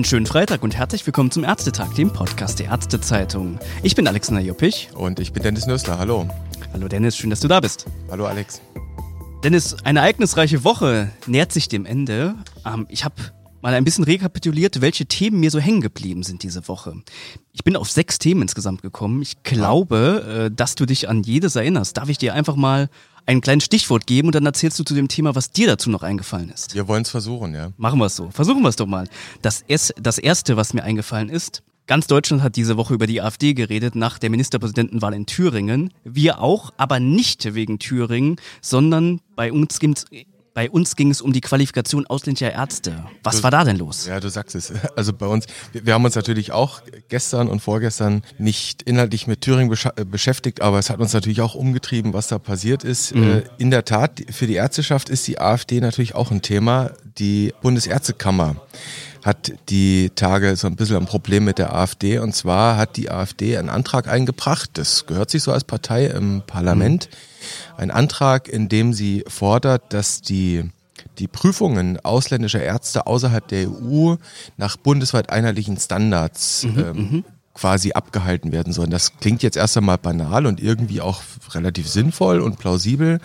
[0.00, 3.58] Einen schönen Freitag und herzlich willkommen zum Ärztetag, dem Podcast der Ärztezeitung.
[3.82, 4.88] Ich bin Alexander Joppich.
[4.94, 5.98] Und ich bin Dennis Nössler.
[5.98, 6.26] Hallo.
[6.72, 7.84] Hallo Dennis, schön, dass du da bist.
[8.10, 8.62] Hallo Alex.
[9.44, 12.34] Dennis, eine ereignisreiche Woche nähert sich dem Ende.
[12.64, 13.16] Ähm, ich habe
[13.60, 16.94] mal ein bisschen rekapituliert, welche Themen mir so hängen geblieben sind diese Woche.
[17.52, 19.20] Ich bin auf sechs Themen insgesamt gekommen.
[19.20, 21.98] Ich glaube, äh, dass du dich an jedes erinnerst.
[21.98, 22.88] Darf ich dir einfach mal
[23.30, 26.02] ein kleines Stichwort geben und dann erzählst du zu dem Thema, was dir dazu noch
[26.02, 26.74] eingefallen ist.
[26.74, 27.70] Wir wollen es versuchen, ja.
[27.76, 28.30] Machen wir es so.
[28.30, 29.08] Versuchen wir es doch mal.
[29.40, 33.20] Das, es, das erste, was mir eingefallen ist, Ganz Deutschland hat diese Woche über die
[33.20, 35.92] AfD geredet nach der Ministerpräsidentenwahl in Thüringen.
[36.04, 40.04] Wir auch, aber nicht wegen Thüringen, sondern bei uns gibt's
[40.52, 43.04] bei uns ging es um die Qualifikation ausländischer Ärzte.
[43.22, 44.06] Was du, war da denn los?
[44.06, 44.72] Ja, du sagst es.
[44.96, 49.40] Also bei uns, wir, wir haben uns natürlich auch gestern und vorgestern nicht inhaltlich mit
[49.40, 53.14] Thüringen besch äh, beschäftigt, aber es hat uns natürlich auch umgetrieben, was da passiert ist.
[53.14, 53.22] Mhm.
[53.22, 56.90] Äh, in der Tat, für die Ärzteschaft ist die AfD natürlich auch ein Thema.
[57.18, 58.56] Die Bundesärztekammer
[59.24, 62.18] hat die Tage so ein bisschen ein Problem mit der AfD.
[62.18, 66.42] Und zwar hat die AfD einen Antrag eingebracht, das gehört sich so als Partei im
[66.46, 67.08] Parlament,
[67.80, 70.70] ein Antrag, in dem sie fordert, dass die
[71.18, 74.16] die Prüfungen ausländischer Ärzte außerhalb der EU
[74.56, 77.24] nach bundesweit einheitlichen Standards mhm, ähm, mhm
[77.60, 78.90] quasi abgehalten werden sollen.
[78.90, 81.20] Das klingt jetzt erst einmal banal und irgendwie auch
[81.50, 83.20] relativ sinnvoll und plausibel.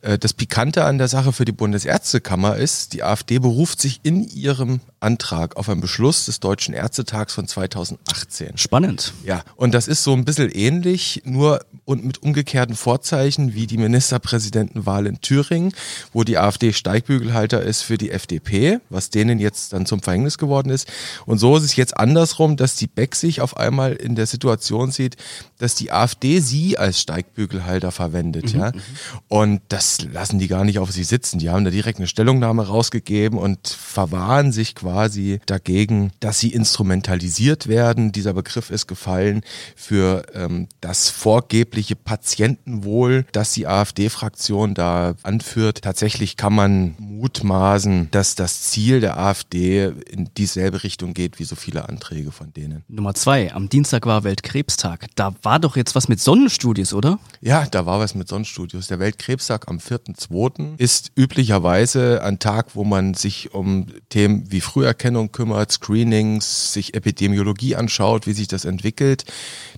[0.00, 4.24] Äh, das Pikante an der Sache für die Bundesärztekammer ist, die AfD beruft sich in
[4.24, 8.56] ihrem Antrag auf einen Beschluss des Deutschen Ärztetags von 2018.
[8.56, 9.12] Spannend.
[9.24, 13.78] Ja, und das ist so ein bisschen ähnlich, nur und mit umgekehrten Vorzeichen wie die
[13.78, 15.72] Ministerpräsidentenwahl in Thüringen,
[16.12, 20.68] wo die AfD Steigbügelhalter ist für die FDP, was denen jetzt dann zum Verhängnis geworden
[20.68, 20.86] ist.
[21.24, 24.90] Und so ist es jetzt andersrum, dass die Beck sich auf einmal in der Situation
[24.90, 25.16] sieht,
[25.56, 28.52] dass die AfD sie als Steigbügelhalter verwendet.
[28.52, 28.70] Mhm, ja.
[28.70, 28.80] Mhm.
[29.28, 31.38] Und das lassen die gar nicht auf sie sitzen.
[31.38, 37.66] Die haben da direkt eine Stellungnahme rausgegeben und verwahren sich quasi dagegen, dass sie instrumentalisiert
[37.66, 38.12] werden.
[38.12, 39.40] Dieser Begriff ist gefallen
[39.74, 45.82] für ähm, das vorgebliche Patientenwohl, das die AfD-Fraktion da anführt.
[45.82, 51.56] Tatsächlich kann man mutmaßen, dass das Ziel der AfD in dieselbe Richtung geht wie so
[51.56, 52.84] viele Anträge von denen.
[52.88, 53.52] Nummer zwei.
[53.52, 55.06] Am Dienstag war Weltkrebstag.
[55.14, 57.18] Da war doch jetzt was mit Sonnenstudios, oder?
[57.40, 58.86] Ja, da war was mit Sonnenstudios.
[58.88, 60.78] Der Weltkrebstag am 4.2.
[60.78, 67.76] ist üblicherweise ein Tag, wo man sich um Themen wie Früherkennung kümmert, Screenings, sich Epidemiologie
[67.76, 69.24] anschaut, wie sich das entwickelt.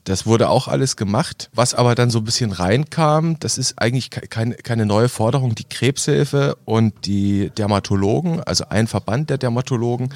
[0.05, 1.51] Das wurde auch alles gemacht.
[1.55, 5.55] Was aber dann so ein bisschen reinkam, das ist eigentlich keine, keine neue Forderung.
[5.55, 10.13] Die Krebshilfe und die Dermatologen, also ein Verband der Dermatologen,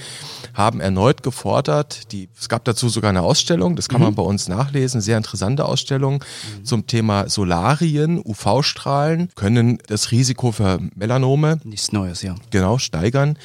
[0.54, 4.06] haben erneut gefordert, die, es gab dazu sogar eine Ausstellung, das kann mhm.
[4.06, 6.22] man bei uns nachlesen, sehr interessante Ausstellung
[6.58, 6.64] mhm.
[6.64, 12.34] zum Thema Solarien, UV-Strahlen, können das Risiko für Melanome, nichts Neues, ja.
[12.50, 13.36] Genau, steigern.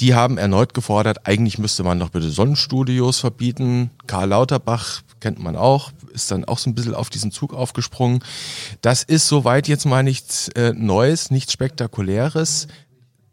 [0.00, 3.90] Die haben erneut gefordert, eigentlich müsste man doch bitte Sonnenstudios verbieten.
[4.06, 8.22] Karl Lauterbach kennt man auch, ist dann auch so ein bisschen auf diesen Zug aufgesprungen.
[8.80, 12.66] Das ist soweit jetzt mal nichts äh, Neues, nichts Spektakuläres.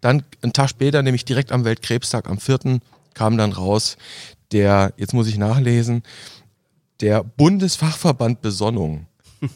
[0.01, 2.79] Dann einen Tag später, nämlich direkt am Weltkrebstag, am 4.
[3.13, 3.97] kam dann raus,
[4.51, 6.03] der, jetzt muss ich nachlesen,
[7.01, 9.07] der Bundesfachverband Besonnung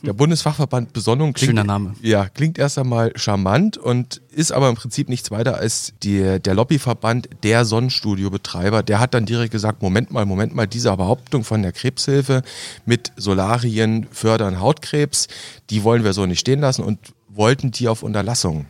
[0.01, 1.93] der Bundesfachverband Besonnung klingt, Schöner Name.
[2.01, 6.53] Ja, klingt erst einmal charmant und ist aber im Prinzip nichts weiter als die, der
[6.55, 8.83] Lobbyverband der Sonnenstudiobetreiber.
[8.83, 12.41] Der hat dann direkt gesagt, Moment mal, Moment mal, diese Behauptung von der Krebshilfe
[12.85, 15.27] mit Solarien fördern Hautkrebs,
[15.69, 18.65] die wollen wir so nicht stehen lassen und wollten die auf Unterlassung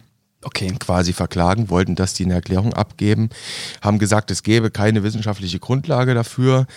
[0.45, 0.73] okay.
[0.79, 3.29] quasi verklagen, wollten das die eine Erklärung abgeben,
[3.81, 6.67] haben gesagt, es gäbe keine wissenschaftliche Grundlage dafür.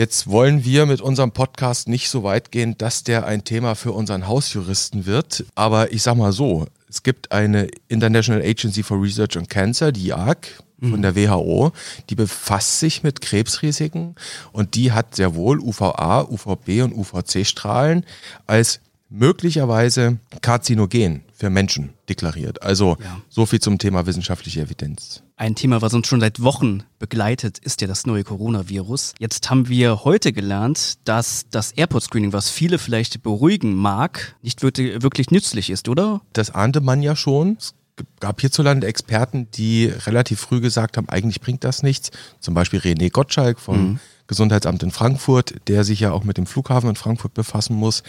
[0.00, 3.92] Jetzt wollen wir mit unserem Podcast nicht so weit gehen, dass der ein Thema für
[3.92, 5.44] unseren Hausjuristen wird.
[5.56, 10.06] Aber ich sag mal so, es gibt eine International Agency for Research on Cancer, die
[10.06, 11.02] IARC, von mhm.
[11.02, 11.72] der WHO,
[12.08, 14.14] die befasst sich mit Krebsrisiken
[14.52, 18.06] und die hat sehr wohl UVA, UVB und UVC-Strahlen
[18.46, 18.80] als
[19.10, 22.62] möglicherweise karzinogen für Menschen deklariert.
[22.62, 23.22] Also ja.
[23.30, 25.22] so viel zum Thema wissenschaftliche Evidenz.
[25.36, 29.14] Ein Thema, was uns schon seit Wochen begleitet, ist ja das neue Coronavirus.
[29.18, 35.30] Jetzt haben wir heute gelernt, dass das Airport-Screening, was viele vielleicht beruhigen mag, nicht wirklich,
[35.30, 36.20] nützlich ist, oder?
[36.34, 37.56] Das ahnte man ja schon.
[37.58, 37.74] Es
[38.20, 42.10] gab hierzulande Experten, die relativ früh gesagt haben, eigentlich bringt das nichts.
[42.40, 44.00] Zum Beispiel René Gottschalk vom mhm.
[44.30, 48.04] Gesundheitsamt in Frankfurt, der sich ja auch mit dem Flughafen in Frankfurt befassen muss.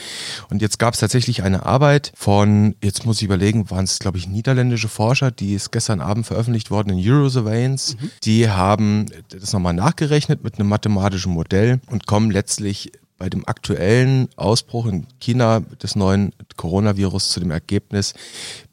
[0.51, 4.19] Und jetzt gab es tatsächlich eine Arbeit von, jetzt muss ich überlegen, waren es, glaube
[4.19, 7.95] ich, niederländische Forscher, die ist gestern Abend veröffentlicht worden in Eurosurveillance.
[7.99, 8.11] Mhm.
[8.23, 14.29] Die haben das nochmal nachgerechnet mit einem mathematischen Modell und kommen letztlich bei dem aktuellen
[14.35, 18.13] Ausbruch in China des neuen Coronavirus zu dem Ergebnis,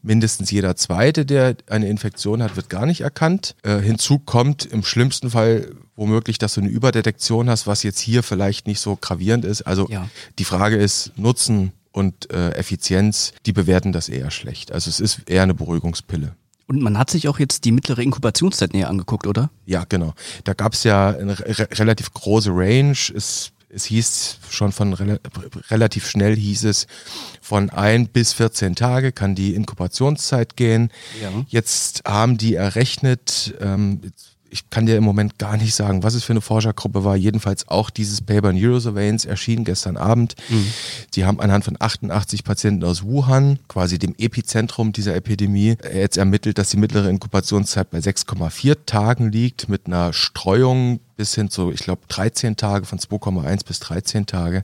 [0.03, 3.57] mindestens jeder Zweite, der eine Infektion hat, wird gar nicht erkannt.
[3.63, 8.23] Äh, hinzu kommt im schlimmsten Fall womöglich, dass du eine Überdetektion hast, was jetzt hier
[8.23, 9.63] vielleicht nicht so gravierend ist.
[9.63, 10.09] Also ja.
[10.39, 14.73] die Frage ist Nutzen und äh, Effizienz, die bewerten das eher schlecht.
[14.73, 16.37] Also es ist eher eine Beruhigungspille.
[16.69, 19.51] Und man hat sich auch jetzt die mittlere Inkubationszeit näher angeguckt, oder?
[19.67, 20.15] Ja, genau.
[20.45, 22.97] Da gab es ja eine re relativ große Range.
[23.15, 25.21] Es es hieß schon von rel
[25.71, 26.87] relativ schnell hieß es,
[27.43, 30.91] von ein bis 14 Tage kann die Inkubationszeit gehen.
[31.21, 31.31] Ja.
[31.49, 34.01] Jetzt haben die errechnet, ähm,
[34.51, 37.17] ich kann dir im Moment gar nicht sagen, was es für eine Forschergruppe war.
[37.17, 40.35] Jedenfalls auch dieses Paper Neurosurveillance erschien gestern Abend.
[40.49, 40.67] Mhm.
[41.13, 46.59] Sie haben anhand von 88 Patienten aus Wuhan, quasi dem Epizentrum dieser Epidemie, jetzt ermittelt,
[46.59, 51.81] dass die mittlere Inkubationszeit bei 6,4 Tagen liegt, mit einer Streuung bis hin zu, ich
[51.81, 54.63] glaube, 13 Tage, von 2,1 bis 13 Tage.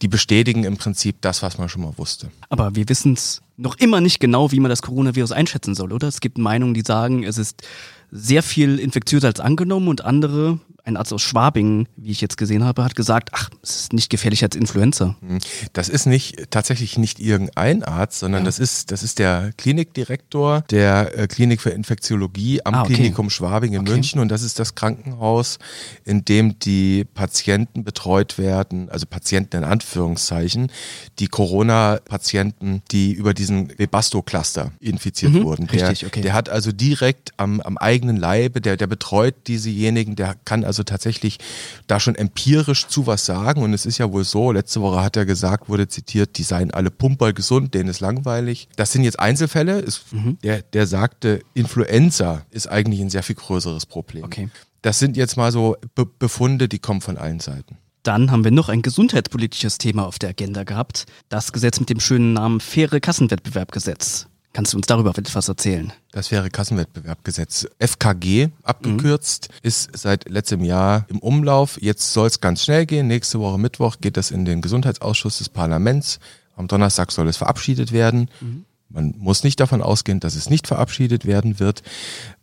[0.00, 2.30] Die bestätigen im Prinzip das, was man schon mal wusste.
[2.48, 6.08] Aber wir wissen es noch immer nicht genau, wie man das Coronavirus einschätzen soll, oder?
[6.08, 7.62] Es gibt Meinungen, die sagen, es ist
[8.10, 12.64] sehr viel infektiöser als angenommen und andere ein Arzt aus Schwabing, wie ich jetzt gesehen
[12.64, 15.16] habe, hat gesagt, ach, es ist nicht gefährlicher als Influenza.
[15.20, 15.38] Hm.
[15.72, 18.46] Das ist nicht tatsächlich nicht irgendein Arzt, sondern ja.
[18.46, 22.94] das ist das ist der Klinikdirektor der äh, Klinik für Infektiologie am ah, okay.
[22.94, 23.92] Klinikum Schwabing in okay.
[23.92, 25.58] München und das ist das Krankenhaus,
[26.04, 30.70] in dem die Patienten betreut werden, also Patienten in Anführungszeichen,
[31.18, 35.66] die Corona-Patienten, die über diesen Webasto-Cluster infiziert mhm, wurden.
[35.66, 36.20] Der, richtig, okay.
[36.20, 40.69] der hat also direkt am, am eigenen Leibe, der, der betreut diesejenigen, der kann also
[40.72, 41.38] tatsächlich
[41.86, 43.62] da schon empirisch zu was sagen.
[43.62, 46.70] Und es ist ja wohl so, letzte Woche hat er gesagt, wurde zitiert, die seien
[46.72, 48.68] alle pumper gesund, denen ist langweilig.
[48.76, 49.80] Das sind jetzt Einzelfälle.
[49.80, 50.38] Es, mhm.
[50.42, 54.24] der, der sagte, Influenza ist eigentlich ein sehr viel größeres Problem.
[54.24, 54.48] Okay.
[54.82, 57.76] Das sind jetzt mal so Be Befunde, die kommen von allen Seiten.
[58.02, 61.04] Dann haben wir noch ein gesundheitspolitisches Thema auf der Agenda gehabt.
[61.28, 64.26] Das Gesetz mit dem schönen Namen Faire Kassenwettbewerbgesetz.
[64.52, 65.92] Kannst du uns darüber etwas erzählen?
[66.10, 67.68] Das wäre Kassenwettbewerbgesetz.
[67.78, 69.58] FKG abgekürzt, mhm.
[69.62, 71.80] ist seit letztem Jahr im Umlauf.
[71.80, 73.06] Jetzt soll es ganz schnell gehen.
[73.06, 76.18] Nächste Woche Mittwoch geht das in den Gesundheitsausschuss des Parlaments.
[76.56, 78.28] Am Donnerstag soll es verabschiedet werden.
[78.40, 78.64] Mhm.
[78.88, 81.84] Man muss nicht davon ausgehen, dass es nicht verabschiedet werden wird.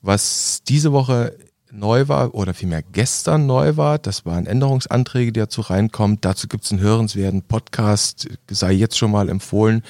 [0.01, 1.35] Was diese Woche
[1.71, 3.99] neu war oder vielmehr gestern neu war.
[3.99, 6.19] Das waren Änderungsanträge, die dazu reinkommen.
[6.21, 9.83] Dazu gibt es einen hörenswerten Podcast, sei jetzt schon mal empfohlen,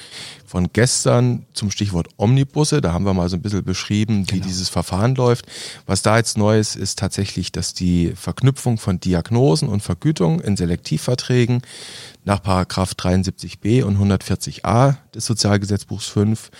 [0.48, 2.80] von gestern zum Stichwort Omnibusse.
[2.80, 4.46] Da haben wir mal so ein bisschen beschrieben, wie genau.
[4.46, 5.46] dieses Verfahren läuft.
[5.86, 10.56] Was da jetzt neu ist, ist tatsächlich, dass die Verknüpfung von Diagnosen und Vergütung in
[10.56, 11.62] Selektivverträgen
[12.24, 16.50] nach Paragraph 73b und 140a des Sozialgesetzbuchs 5,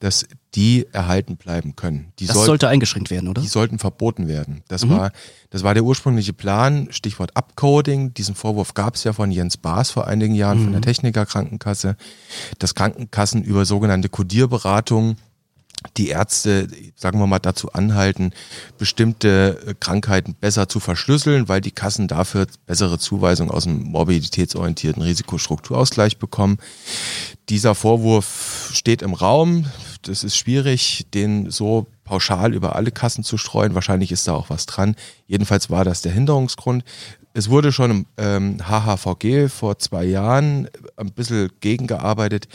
[0.00, 2.12] dass die erhalten bleiben können.
[2.18, 3.42] Die das sollten, sollte eingeschränkt werden, oder?
[3.42, 4.62] Die sollten verboten werden.
[4.68, 4.90] Das, mhm.
[4.90, 5.12] war,
[5.50, 8.14] das war der ursprüngliche Plan, Stichwort Upcoding.
[8.14, 10.62] Diesen Vorwurf gab es ja von Jens Baas vor einigen Jahren mhm.
[10.64, 10.84] von der mhm.
[10.84, 11.96] Techniker Krankenkasse,
[12.58, 15.16] dass Krankenkassen über sogenannte Codierberatung
[15.96, 18.32] die Ärzte, sagen wir mal, dazu anhalten,
[18.78, 25.02] bestimmte äh, Krankheiten besser zu verschlüsseln, weil die Kassen dafür bessere Zuweisungen aus dem mobilitätsorientierten
[25.02, 26.58] Risikostrukturausgleich bekommen.
[27.48, 29.66] Dieser Vorwurf steht im Raum.
[30.02, 33.74] Das ist schwierig, den so pauschal über alle Kassen zu streuen.
[33.74, 34.96] Wahrscheinlich ist da auch was dran.
[35.26, 36.84] Jedenfalls war das der Hinderungsgrund.
[37.34, 42.48] Es wurde schon im ähm, HHVG vor zwei Jahren ein bisschen gegengearbeitet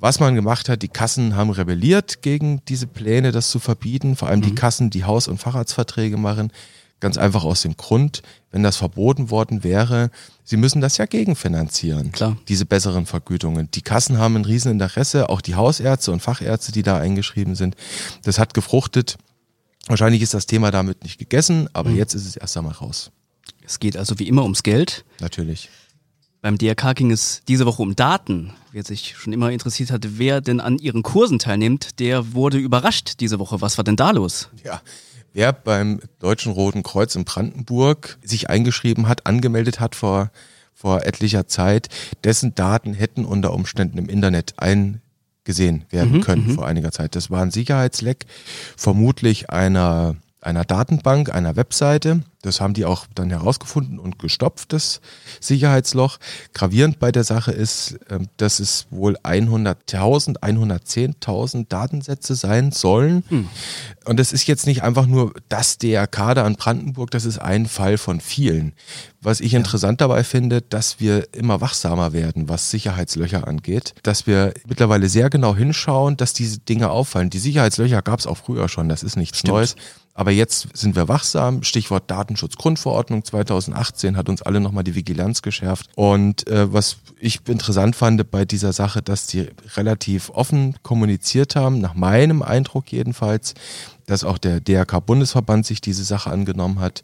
[0.00, 4.16] was man gemacht hat, die Kassen haben rebelliert gegen diese Pläne, das zu verbieten.
[4.16, 4.44] Vor allem mhm.
[4.44, 6.52] die Kassen, die Haus- und Facharztverträge machen.
[7.00, 10.10] Ganz einfach aus dem Grund, wenn das verboten worden wäre,
[10.44, 12.12] sie müssen das ja gegenfinanzieren.
[12.12, 12.36] Klar.
[12.48, 13.70] Diese besseren Vergütungen.
[13.72, 17.74] Die Kassen haben ein Rieseninteresse, auch die Hausärzte und Fachärzte, die da eingeschrieben sind.
[18.24, 19.16] Das hat gefruchtet.
[19.86, 21.96] Wahrscheinlich ist das Thema damit nicht gegessen, aber mhm.
[21.96, 23.10] jetzt ist es erst einmal raus.
[23.64, 25.04] Es geht also wie immer ums Geld.
[25.20, 25.70] Natürlich.
[26.42, 28.54] Beim DRK ging es diese Woche um Daten.
[28.72, 33.20] Wer sich schon immer interessiert hat, wer denn an ihren Kursen teilnimmt, der wurde überrascht
[33.20, 33.60] diese Woche.
[33.60, 34.48] Was war denn da los?
[34.64, 34.80] Ja,
[35.34, 40.30] wer beim Deutschen Roten Kreuz in Brandenburg sich eingeschrieben hat, angemeldet hat vor,
[40.72, 41.88] vor etlicher Zeit,
[42.24, 46.54] dessen Daten hätten unter Umständen im Internet eingesehen werden mhm, können mhm.
[46.54, 47.16] vor einiger Zeit.
[47.16, 48.24] Das war ein Sicherheitsleck,
[48.78, 52.22] vermutlich einer einer Datenbank, einer Webseite.
[52.42, 55.02] Das haben die auch dann herausgefunden und gestopft, das
[55.40, 56.16] Sicherheitsloch.
[56.54, 63.24] Gravierend bei der Sache ist, ähm, dass es wohl 100.000, 110.000 Datensätze sein sollen.
[63.28, 63.48] Hm.
[64.06, 67.66] Und das ist jetzt nicht einfach nur das DRK da an Brandenburg, das ist ein
[67.66, 68.72] Fall von vielen.
[69.20, 73.94] Was ich interessant dabei finde, dass wir immer wachsamer werden, was Sicherheitslöcher angeht.
[74.02, 77.28] Dass wir mittlerweile sehr genau hinschauen, dass diese Dinge auffallen.
[77.28, 79.54] Die Sicherheitslöcher gab es auch früher schon, das ist nichts Stimmt.
[79.54, 79.76] Neues.
[80.20, 81.62] Aber jetzt sind wir wachsam.
[81.62, 85.88] Stichwort Datenschutzgrundverordnung 2018 hat uns alle nochmal die Vigilanz geschärft.
[85.94, 91.80] Und äh, was ich interessant fand bei dieser Sache, dass die relativ offen kommuniziert haben,
[91.80, 93.54] nach meinem Eindruck jedenfalls,
[94.04, 97.02] dass auch der DRK-Bundesverband sich diese Sache angenommen hat.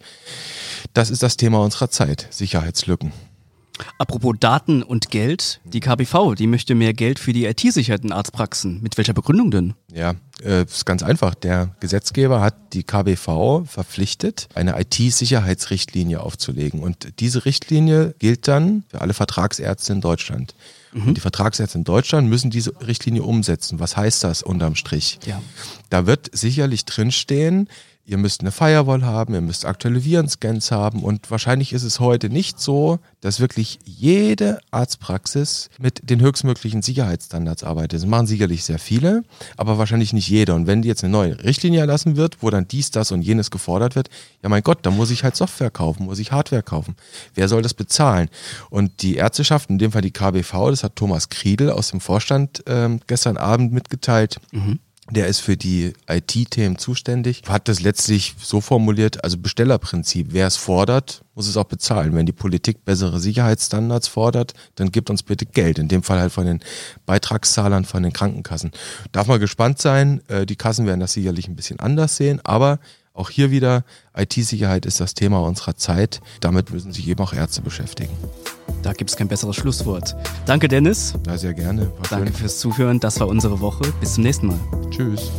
[0.93, 3.13] Das ist das Thema unserer Zeit, Sicherheitslücken.
[3.99, 8.83] Apropos Daten und Geld, die KBV, die möchte mehr Geld für die IT-Sicherheit in Arztpraxen.
[8.83, 9.75] Mit welcher Begründung denn?
[9.93, 11.35] Ja, äh, ist ganz einfach.
[11.35, 16.81] Der Gesetzgeber hat die KBV verpflichtet, eine IT-Sicherheitsrichtlinie aufzulegen.
[16.81, 20.55] Und diese Richtlinie gilt dann für alle Vertragsärzte in Deutschland.
[20.93, 21.09] Mhm.
[21.09, 23.81] Und die Vertragsärzte in Deutschland müssen diese Richtlinie umsetzen.
[23.81, 25.19] Was heißt das unterm Strich?
[25.27, 25.41] Ja.
[25.91, 27.69] Da wird sicherlich drinstehen,
[28.07, 32.31] ihr müsst eine Firewall haben, ihr müsst aktuelle Virenscans haben und wahrscheinlich ist es heute
[32.31, 38.01] nicht so, dass wirklich jede Arztpraxis mit den höchstmöglichen Sicherheitsstandards arbeitet.
[38.01, 39.25] Das machen sicherlich sehr viele,
[39.57, 40.55] aber wahrscheinlich nicht jeder.
[40.55, 43.97] Und wenn jetzt eine neue Richtlinie erlassen wird, wo dann dies, das und jenes gefordert
[43.97, 44.09] wird,
[44.43, 46.95] ja mein Gott, dann muss ich halt Software kaufen, muss ich Hardware kaufen.
[47.35, 48.29] Wer soll das bezahlen?
[48.71, 52.63] Und die Ärzteschaft, in dem Fall die KBV, das hat Thomas Kriedel aus dem Vorstand
[52.67, 54.79] ähm, gestern Abend mitgeteilt, mhm
[55.11, 60.57] der ist für die IT-Themen zuständig, hat das letztlich so formuliert, also Bestellerprinzip, wer es
[60.57, 62.15] fordert, muss es auch bezahlen.
[62.15, 66.33] Wenn die Politik bessere Sicherheitsstandards fordert, dann gibt uns bitte Geld, in dem Fall halt
[66.33, 66.61] von den
[67.05, 68.73] Beitragszahlern, von den Krankenkassen.
[69.13, 72.81] Darf man gespannt sein, äh, die Kassen werden das sicherlich ein bisschen anders sehen, aber
[73.13, 73.85] auch hier wieder,
[74.15, 76.21] IT-Sicherheit ist das Thema unserer Zeit.
[76.41, 78.15] Damit müssen sich eben auch Ärzte beschäftigen.
[78.83, 80.15] Da gibt es kein besseres Schlusswort.
[80.47, 81.15] Danke, Dennis.
[81.27, 81.91] Ja, sehr gerne.
[81.99, 82.37] War Danke schön.
[82.37, 83.01] fürs Zuhören.
[83.01, 83.85] Das war unsere Woche.
[84.01, 84.59] Bis zum nächsten Mal.
[84.91, 85.31] Tschüss.